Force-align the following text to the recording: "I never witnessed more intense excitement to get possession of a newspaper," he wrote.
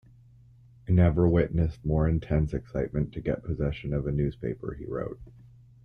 "I 0.89 0.93
never 0.93 1.27
witnessed 1.27 1.85
more 1.85 2.07
intense 2.09 2.55
excitement 2.55 3.13
to 3.13 3.21
get 3.21 3.43
possession 3.43 3.93
of 3.93 4.07
a 4.07 4.11
newspaper," 4.11 4.73
he 4.73 4.85
wrote. 4.87 5.19